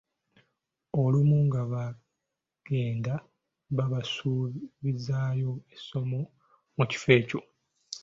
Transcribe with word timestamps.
Olumu 1.01 1.37
nga 1.47 1.61
bagenda 1.71 3.13
babasuubizaayo 3.75 5.51
essomo 5.75 6.19
mu 6.77 6.83
kifo 6.91 7.09
ekyo. 7.19 7.39